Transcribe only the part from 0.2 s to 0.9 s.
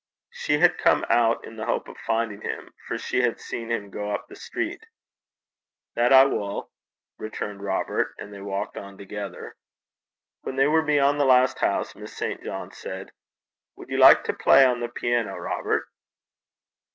She had